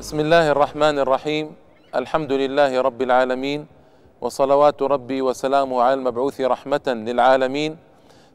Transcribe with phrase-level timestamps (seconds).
[0.00, 1.54] بسم الله الرحمن الرحيم
[1.94, 3.66] الحمد لله رب العالمين
[4.20, 7.76] وصلوات ربي وسلامه على المبعوث رحمة للعالمين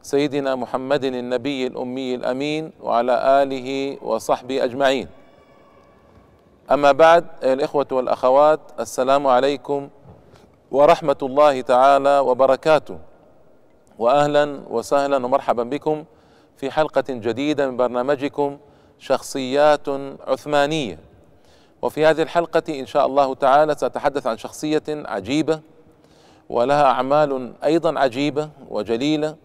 [0.02, 5.08] سيدنا محمد النبي الأمي الأمين وعلى آله وصحبه أجمعين
[6.70, 9.88] أما بعد الإخوة والأخوات السلام عليكم
[10.70, 12.98] ورحمة الله تعالى وبركاته
[13.98, 16.04] وأهلا وسهلا ومرحبا بكم
[16.56, 18.58] في حلقة جديدة من برنامجكم
[18.98, 19.88] شخصيات
[20.28, 21.15] عثمانية
[21.86, 25.60] وفي هذه الحلقة إن شاء الله تعالى سأتحدث عن شخصية عجيبة
[26.48, 29.36] ولها أعمال أيضا عجيبة وجليلة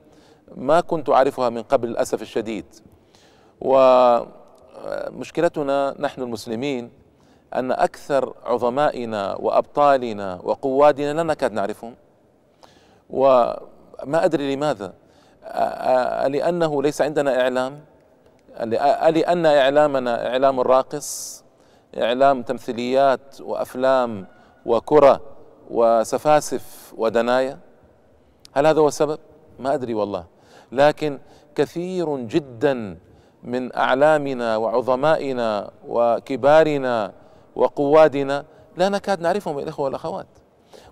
[0.55, 2.65] ما كنت أعرفها من قبل للأسف الشديد.
[5.11, 6.91] ومشكلتنا نحن المسلمين
[7.53, 11.95] أن أكثر عظمائنا وأبطالنا وقوادنا لا نكاد نعرفهم.
[13.09, 14.93] وما أدري لماذا.
[16.27, 17.79] لأنه ليس عندنا إعلام.
[19.09, 21.40] لأن إعلامنا إعلام راقص.
[21.97, 24.27] إعلام تمثيليات وأفلام
[24.65, 25.21] وكرة
[25.69, 27.59] وسفاسف ودنايا؟
[28.53, 29.19] هل هذا هو السبب؟
[29.59, 30.25] ما أدري والله.
[30.71, 31.19] لكن
[31.55, 32.97] كثير جدا
[33.43, 37.13] من أعلامنا وعظمائنا وكبارنا
[37.55, 38.45] وقوادنا
[38.77, 40.27] لا نكاد نعرفهم الإخوة والأخوات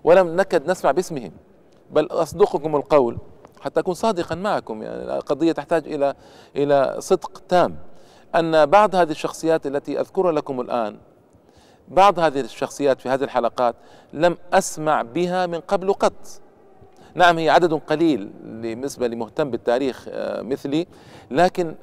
[0.04, 1.32] ولم نكد نسمع باسمهم.
[1.90, 3.18] بل أصدقكم القول
[3.60, 6.14] حتى أكون صادقا معكم يعني القضية تحتاج إلى
[6.56, 7.76] إلى صدق تام.
[8.36, 10.96] أن بعض هذه الشخصيات التي أذكرها لكم الآن
[11.88, 13.74] بعض هذه الشخصيات في هذه الحلقات
[14.12, 16.40] لم أسمع بها من قبل قط.
[17.14, 20.86] نعم هي عدد قليل بالنسبة لمهتم بالتاريخ مثلي
[21.30, 21.74] لكن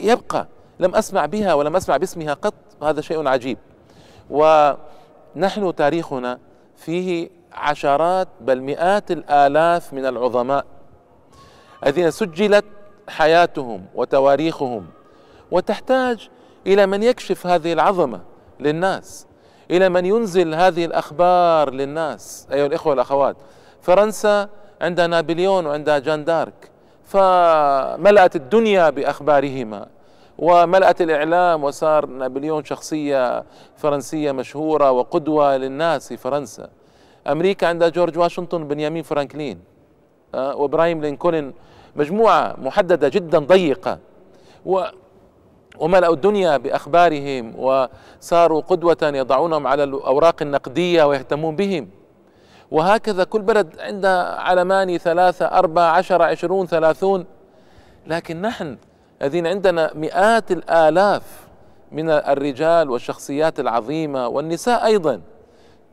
[0.00, 0.46] يبقى
[0.80, 2.54] لم أسمع بها ولم أسمع باسمها قط.
[2.82, 3.58] هذا شيء عجيب.
[4.30, 6.38] ونحن تاريخنا
[6.76, 10.64] فيه عشرات بل مئات الآلاف من العظماء
[11.86, 12.64] الذين سجلت
[13.08, 14.86] حياتهم وتواريخهم.
[15.50, 16.28] وتحتاج
[16.66, 18.20] إلى من يكشف هذه العظمة
[18.60, 19.26] للناس
[19.70, 22.48] إلى من ينزل هذه الأخبار للناس.
[22.52, 23.36] أيها الإخوة والأخوات
[23.82, 24.48] فرنسا
[24.80, 26.70] عندها نابليون وعندها جان دارك
[27.04, 29.86] فملأت الدنيا بأخبارهما
[30.38, 33.44] وملأت الإعلام وصار نابليون شخصية
[33.76, 36.68] فرنسية مشهورة وقدوة للناس في فرنسا.
[37.26, 39.60] أمريكا عندها جورج واشنطن بنيامين فرانكلين
[40.34, 41.52] وإبراهيم لينكولن
[41.96, 43.98] مجموعة محددة جدا ضيقة.
[44.66, 44.84] و
[45.78, 51.88] وملأوا الدنيا بأخبارهم وصاروا قدوة يضعونهم على الأوراق النقدية ويهتمون بهم.
[52.70, 57.24] وهكذا كل بلد عنده علمان ثلاثة أربعة عشر عشرون ثلاثون.
[58.06, 58.76] لكن نحن
[59.22, 61.22] الذين عندنا مئات الآلاف
[61.92, 65.20] من الرجال والشخصيات العظيمة والنساء أيضا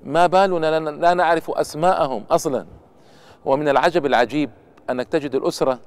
[0.03, 2.65] ما بالنا لا نعرف أسماءهم أصلا.
[3.45, 4.49] ومن العجب العجيب
[4.89, 5.79] أنك تجد الأسرة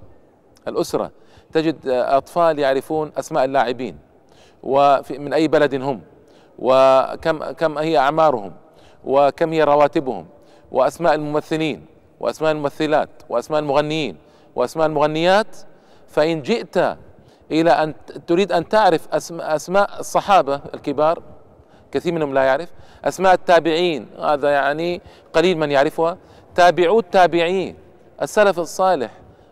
[0.68, 1.10] الأسرة
[1.52, 3.98] تجد أطفال يعرفون أسماء اللاعبين
[4.62, 6.00] ومن أي بلد هم
[6.58, 8.52] وكم كم هي أعمارهم
[9.04, 10.26] وكم هي رواتبهم
[10.72, 11.86] وأسماء الممثلين
[12.20, 14.16] وأسماء الممثلات وأسماء المغنيين
[14.56, 15.56] وأسماء المغنيات.
[16.08, 16.96] فإن جئت
[17.50, 17.94] إلى أن
[18.26, 19.08] تريد أن تعرف
[19.40, 21.22] أسماء, الصحابة الكبار
[21.92, 22.68] كثير منهم لا يعرف
[23.04, 25.00] أسماء التابعين هذا يعني
[25.32, 26.18] قليل من يعرفها
[26.54, 27.76] تابعو التابعين
[28.22, 29.10] السلف الصالح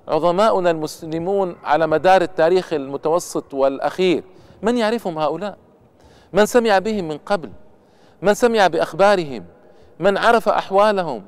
[0.08, 4.24] عظماؤنا المسلمون على مدار التاريخ المتوسط والأخير
[4.62, 5.56] من يعرفهم هؤلاء؟
[6.32, 7.50] من سمع بهم من قبل؟
[8.22, 9.44] من سمع بأخبارهم؟
[10.00, 11.22] من عرف أحوالهم؟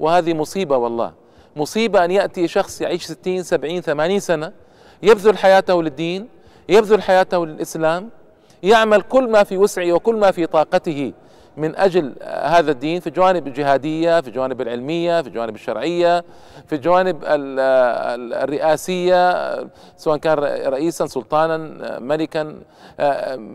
[0.00, 1.12] وهذه مصيبة والله.
[1.56, 4.52] مصيبة أن يأتي شخص يعيش ستين سبعين ثمانين سنة
[5.02, 6.28] يبذل حياته للدين
[6.68, 8.10] يبذل حياته للإسلام
[8.62, 11.12] يعمل كل ما في وسعه وكل ما في طاقته.
[11.56, 16.24] من أجل هذا الدين في الجوانب الجهادية في الجوانب العلمية في الجوانب الشرعية
[16.66, 17.18] في الجوانب
[18.34, 19.50] الرئاسية
[19.96, 21.56] سواء كان رئيسا سلطانا
[21.98, 22.56] ملكا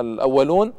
[0.00, 0.72] الأولون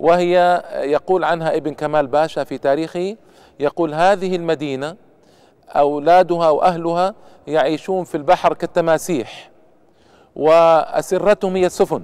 [0.00, 3.16] وهي يقول عنها ابن كمال باشا في تاريخه
[3.60, 4.96] يقول هذه المدينة
[5.68, 7.14] أولادها وأهلها
[7.46, 9.50] يعيشون في البحر كالتماسيح
[10.36, 12.02] وأسرتهم هي السفن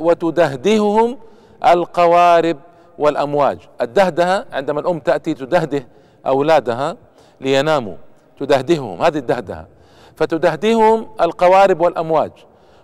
[0.00, 1.18] وتدهدههم
[1.66, 2.56] القوارب
[2.98, 3.58] والأمواج.
[3.80, 5.86] الدهدهة عندما الأم تأتي تدهده
[6.26, 6.96] أولادها
[7.40, 7.96] ليناموا
[8.40, 9.66] تدهدههم هذه الدهدهة
[10.16, 12.30] فتدهدههم القوارب والأمواج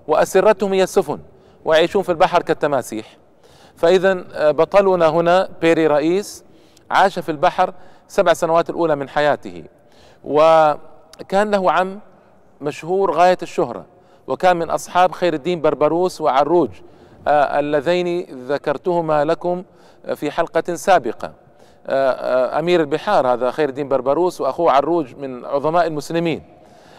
[0.08, 1.18] وأسرتهم هي السفن
[1.64, 3.16] ويعيشون في البحر كالتماسيح.
[3.76, 6.44] فإذا آه، بطلنا هنا بيري رئيس
[6.90, 7.74] عاش في البحر
[8.08, 9.64] سبع سنوات الأولى من حياته
[10.24, 12.00] وكان له عم
[12.60, 13.84] مشهور غاية الشهرة
[14.26, 16.70] وكان من أصحاب خير الدين بربروس وعروج
[17.28, 19.64] آه اللذين ذكرتهما لكم
[20.14, 21.32] في حلقة سابقة.
[21.86, 26.42] آه آه أمير البحار هذا خير الدين بربروس وأخوه عروج من عظماء المسلمين.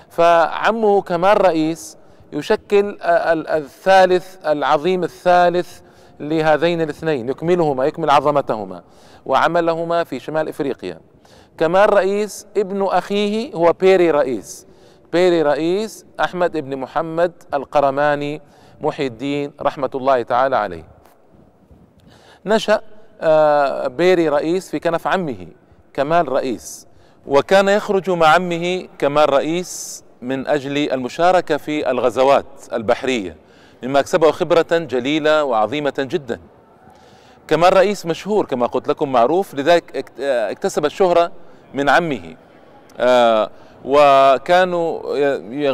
[0.10, 1.98] فعمه كمال رئيس
[2.34, 5.80] يشكل الثالث العظيم الثالث
[6.20, 8.84] لهذين الاثنين يكملهما يكمل عظمتهما
[9.26, 11.00] وعملهما في شمال إفريقيا.
[11.58, 14.68] كمال رئيس ابن أخيه هو بيري رئيس.
[15.14, 18.42] بيري رئيس أحمد بن محمد القرماني
[18.82, 20.84] محي الدين رحمة الله تعالى عليه.
[22.46, 22.82] نشأ
[23.22, 25.48] آه، بيري رئيس في كنف عمه
[25.94, 26.87] كمال رئيس.
[27.28, 33.36] وكان يخرج مع عمه كمال رئيس من أجل المشاركة في الغزوات البحرية
[33.84, 36.40] مما اكسبه خبرة جليلة وعظيمة جدا.
[37.48, 41.32] كمال رئيس مشهور كما قلت لكم معروف لذلك اكتسب الشهرة
[41.74, 42.36] من عمه.
[43.00, 43.50] آه،
[43.86, 45.18] وكانوا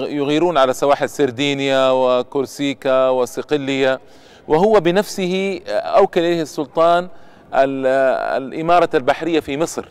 [0.09, 3.99] يغيرون على سواحل سردينيا وكورسيكا وصقلية
[4.47, 7.07] وهو بنفسه أوكل إليه السلطان
[7.53, 9.85] الإمارة البحرية في مصر.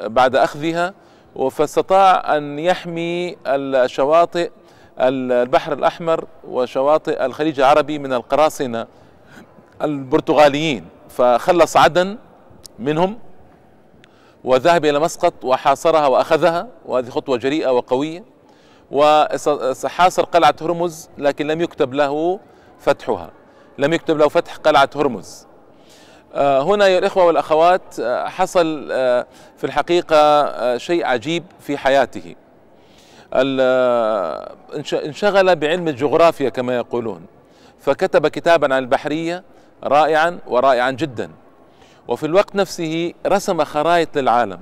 [0.00, 0.94] بعد أخذها
[1.50, 4.50] فاستطاع أن يحمي الشواطئ
[5.00, 8.86] البحر الأحمر وشواطئ الخليج العربي من القراصنة
[9.82, 10.84] البرتغاليين.
[11.08, 12.18] فخلص عدن
[12.78, 13.18] منهم
[14.44, 18.24] وذهب إلى مسقط وحاصرها وأخذها وهذه خطوة جريئة وقوية.
[18.90, 22.40] وحاصر قلعة هرمز لكن لم يكتب له
[22.80, 23.30] فتحها.
[23.78, 25.46] لم يكتب له فتح قلعة هرمز.
[26.36, 32.34] هنا يا الإخوة والأخوات آه، حصل آه، في الحقيقة شيء عجيب في حياته.
[35.04, 37.26] انشغل بعلم الجغرافيا كما يقولون.
[37.80, 39.44] فكتب كتابا عن البحرية
[39.84, 41.30] رائعا ورائعا جدا.
[42.08, 44.60] وفي الوقت نفسه رسم خرائط للعالم.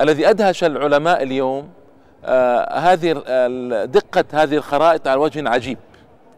[0.00, 1.68] الذي أدهش العلماء اليوم
[2.24, 3.12] آه هذه
[3.84, 5.78] دقة هذه الخرائط على وجه عجيب.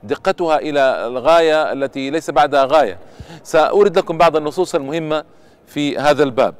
[0.02, 2.98] دقتها إلى الغاية التي ليس بعدها غاية.
[3.42, 5.24] سأورد لكم بعض النصوص المهمة
[5.66, 6.54] في هذا الباب.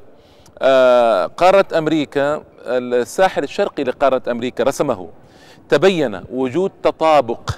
[0.61, 5.09] آه قارة أمريكا الساحل الشرقي لقارة أمريكا رسمه
[5.69, 7.51] تبين وجود تطابق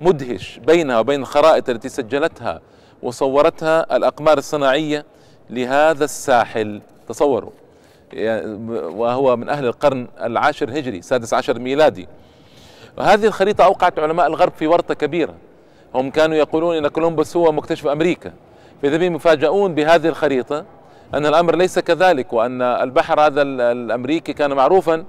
[0.00, 2.60] مدهش بينها وبين الخرائط التي سجلتها
[3.02, 5.04] وصورتها الأقمار الصناعية
[5.50, 6.80] لهذا الساحل.
[7.08, 7.50] تصوروا.
[8.14, 12.08] وهو من أهل القرن العاشر هجري سادس عشر ميلادي.
[12.98, 15.34] وهذه الخريطة أوقعت علماء الغرب في ورطة كبيرة.
[15.94, 18.32] هم كانوا يقولون أن كولومبوس هو مكتشف أمريكا.
[18.82, 20.64] فإذا بهم يفاجؤون بهذه الخريطة
[21.14, 25.04] أن الأمر ليس كذلك وأن البحر هذا الأمريكي كان معروفا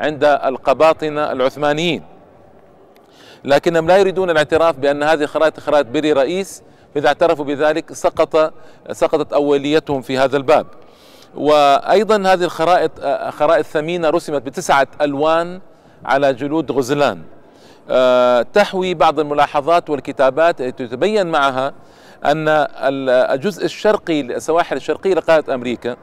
[0.00, 2.02] عند القباطنة العثمانيين.
[3.44, 6.62] لكنهم لا يريدون الاعتراف بأن هذه خرائط خرائط بري رئيس.
[6.94, 8.52] فإذا اعترفوا بذلك سقط
[8.92, 10.66] سقطت أوليتهم في هذا الباب.
[11.34, 12.90] وأيضا هذه الخرائط
[13.28, 15.60] خرائط ثمينة رسمت بتسعة ألوان
[16.04, 17.22] على جلود غزلان.
[17.90, 21.72] آه، تحوي بعض الملاحظات والكتابات التي تتبين معها
[22.24, 22.48] أن
[23.34, 25.96] الجزء الشرقي السواحل الشرقية لقارة أمريكا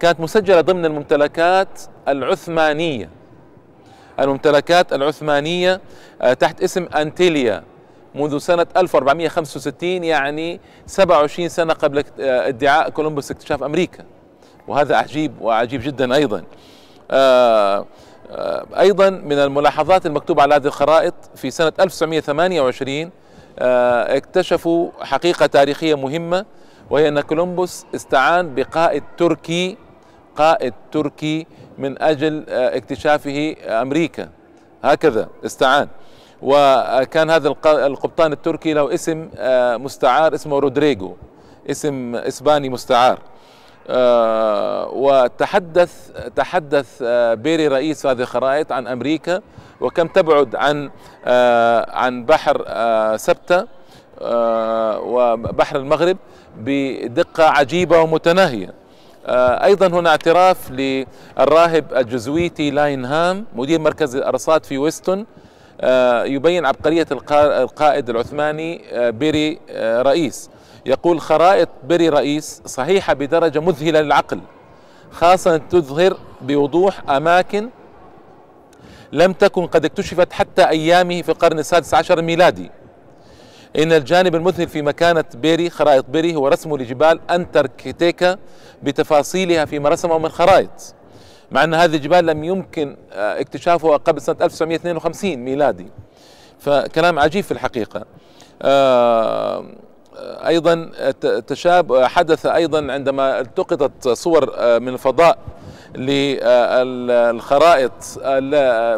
[0.00, 1.68] كانت مسجلة ضمن الممتلكات
[2.08, 3.10] العثمانية.
[4.20, 5.80] الممتلكات العثمانية
[6.22, 7.62] آه، تحت اسم أنتيليا
[8.14, 14.04] منذ سنة 1465 يعني 27 سنة قبل ادعاء كولومبوس اكتشاف أمريكا.
[14.68, 16.42] وهذا عجيب وعجيب جدا أيضا.
[17.10, 17.86] آه، آه،
[18.78, 23.10] أيضا من الملاحظات المكتوبة على هذه الخرائط في سنة 1928
[23.58, 26.44] آه، اكتشفوا حقيقة تاريخية مهمة
[26.90, 29.76] وهي أن كولومبوس استعان بقائد تركي
[30.36, 31.46] قائد تركي
[31.78, 34.28] من أجل اكتشافه أمريكا.
[34.84, 35.88] هكذا استعان.
[36.42, 41.14] وكان هذا القبطان التركي له اسم آه، مستعار اسمه رودريجو
[41.70, 43.18] اسم إسباني مستعار.
[43.18, 43.35] آه،
[44.92, 49.40] وتحدث تحدث آه، بيري ريس هذه الخرائط عن أمريكا
[49.80, 50.90] وكم تبعد عن
[51.88, 52.64] عن بحر
[53.16, 53.66] سبتة
[55.00, 56.16] وبحر المغرب
[56.56, 58.74] بدقة عجيبة ومتناهية.
[59.28, 65.26] أيضا هنا اعتراف للراهب الجزويتي لاينهام مدير مركز الأرصاد في ويستون.
[66.24, 70.50] يبين عبقرية القائد العثماني بيري ريس.
[70.86, 74.40] يقول خرائط بيري ريس صحيحة بدرجة مذهلة للعقل
[75.10, 77.70] خاصة تظهر بوضوح أماكن
[79.12, 82.70] لم تكن قد اكتشفت حتى أيامه في القرن السادس عشر الميلادي.
[83.78, 88.36] إن الجانب المذهل في مكانة بيري خرائط بيري هو رسمه لجبال أنتركتيكا
[88.82, 90.94] بتفاصيلها فيما رسمه من خرائط.
[91.50, 95.86] مع أن هذه الجبال لم يمكن آه، اكتشافها قبل سنة 1952 ميلادي.
[96.58, 98.04] فكلام عجيب في الحقيقة.
[98.62, 99.64] آه
[100.46, 100.90] أيضا
[101.46, 105.38] تشابه حدث أيضا عندما التقطت صور آه، من الفضاء
[105.96, 107.92] للخرائط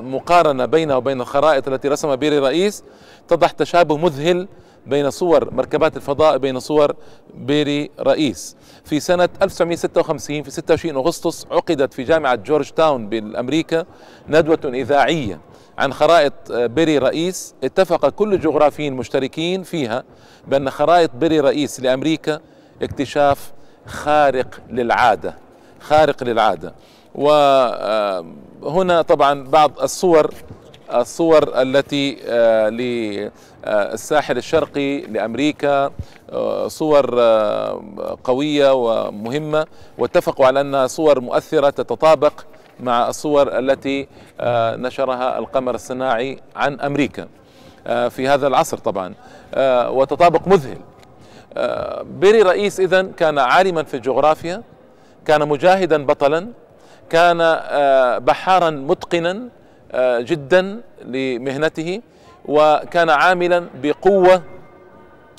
[0.04, 2.84] مقارنة بينها وبين الخرائط التي رسمها بيري رئيس.
[3.26, 4.48] اتضح تشابه مذهل
[4.86, 6.94] بين صور مركبات الفضاء بين صور
[7.34, 8.56] بيري رئيس.
[8.84, 13.84] في سنة 1956 في 26 أغسطس عقدت في جامعة جورج تاون بالأمريكا
[14.28, 15.40] ندوة إذاعية.
[15.78, 17.54] عن خرائط بيري رئيس.
[17.64, 20.04] اتفق كل الجغرافيين المشتركين فيها
[20.46, 22.40] بأن خرائط بيري رئيس لأمريكا
[22.82, 23.52] اكتشاف
[23.86, 25.34] خارق للعادة
[25.80, 26.74] خارق للعادة.
[27.14, 30.34] وهنا طبعا بعض الصور
[30.94, 35.90] الصور التي آه، للساحل الشرقي لأمريكا
[36.30, 39.66] آه، صور آه، قوية ومهمة.
[39.98, 42.32] واتفقوا على انها صور مؤثرة تتطابق
[42.80, 44.08] مع الصور التي
[44.40, 47.28] آه، نشرها القمر الصناعي عن أمريكا
[47.86, 49.14] آه، في هذا العصر طبعا
[49.54, 50.78] آه، وتطابق مذهل.
[52.02, 54.62] بيري رئيس اذا كان عالما في الجغرافيا
[55.26, 56.48] كان مجاهدا بطلا
[57.10, 57.38] كان
[58.24, 59.48] بحارا متقنا
[60.18, 62.02] جدا لمهنته
[62.44, 64.42] وكان عاملا بقوة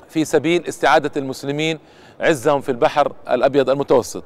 [0.09, 1.79] في سبيل استعادة المسلمين
[2.21, 4.23] عزهم في البحر الأبيض المتوسط.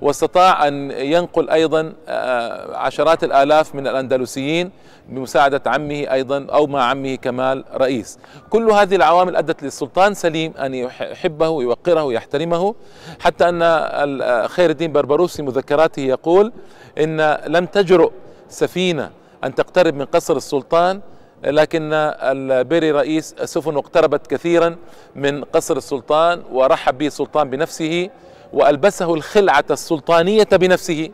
[0.00, 4.70] واستطاع أن ينقل أيضا آه، عشرات الآلاف من الأندلسيين
[5.08, 8.18] بمساعدة عمه أيضا أو مع عمه كمال رئيس.
[8.50, 12.74] كل هذه العوامل أدت للسلطان سليم أن يحبه ويوقره ويحترمه
[13.20, 16.52] حتى أن خير الدين بربروس في مذكراته يقول
[16.98, 18.12] إن لم تجرؤ
[18.48, 19.10] سفينة
[19.44, 21.00] أن تقترب من قصر السلطان
[21.44, 24.76] لكن البيري رئيس سفن اقتربت كثيرا
[25.16, 28.10] من قصر السلطان ورحب به السلطان بنفسه
[28.52, 31.10] وألبسه الخلعة السلطانية بنفسه.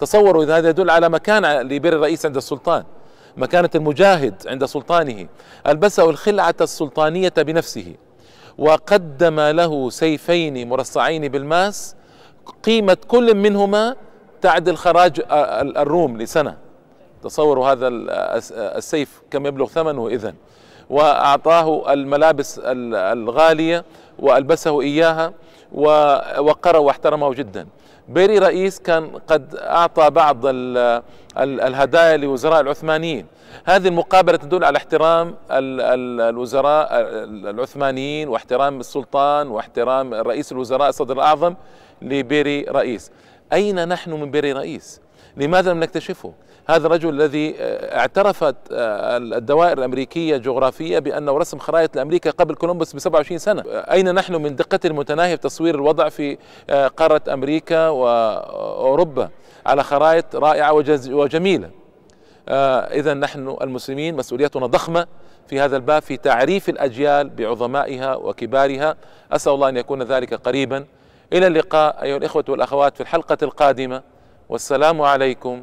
[0.00, 2.84] تصوروا إذا هذا يدل على مكانه لبيري الرئيس عند السلطان
[3.36, 5.26] مكانة المجاهد عند سلطانه.
[5.66, 7.94] ألبسه الخلعة السلطانية بنفسه.
[8.58, 11.96] وقدم له سيفين مرصعين بالماس
[12.62, 13.96] قيمة كل منهما
[14.42, 15.22] تعدل خراج
[15.76, 16.56] الروم لسنة.
[17.22, 17.88] تصوروا هذا
[18.78, 20.34] السيف كم يبلغ ثمنه إذن.
[20.90, 23.84] وأعطاه الملابس الغالية
[24.18, 25.32] وألبسه إياها.
[25.72, 27.66] ووقره واحترمه جدا.
[28.08, 30.40] بيري رئيس كان قد أعطى بعض
[31.36, 33.26] الهدايا لوزراء العثمانيين.
[33.64, 36.88] هذه المقابلة تدل على احترام الوزراء
[37.50, 41.54] العثمانيين واحترام السلطان واحترام رئيس الوزراء الصدر الأعظم
[42.02, 43.10] لبيري رئيس.
[43.52, 45.00] أين نحن من بيري رئيس؟
[45.36, 46.32] لماذا لم نكتشفه؟
[46.66, 52.92] هذا الرجل الذي آه، اعترفت آه، الدوائر الأمريكية جغرافية بأنه رسم خرائط لأمريكا قبل كولومبوس
[52.92, 53.62] ب 27 سنة.
[53.66, 56.38] أين نحن من دقة المتناهية في تصوير الوضع في
[56.70, 59.28] آه، قارة أمريكا وأوروبا
[59.66, 60.72] على خرائط رائعة
[61.08, 61.70] وجميلة؟
[62.48, 65.06] إذا نحن المسلمين مسؤوليتنا ضخمة
[65.46, 68.96] في هذا الباب في تعريف الأجيال بعظمائها وكبارها.
[69.32, 70.84] أسأل الله أن يكون ذلك قريبا.
[71.32, 74.02] إلى اللقاء أيها الإخوة والأخوات في الحلقة القادمة.
[74.48, 75.62] والسلام عليكم